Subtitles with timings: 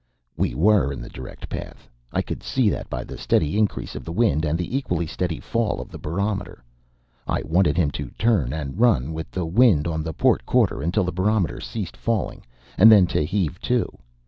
[0.35, 1.87] We were in the direct path.
[2.11, 5.39] I could see that by the steady increase of the wind and the equally steady
[5.39, 6.63] fall of the barometer.
[7.27, 11.03] I wanted him to turn and run with the wind on the port quarter until
[11.03, 12.41] the barometer ceased falling,
[12.79, 13.95] and then to heave to.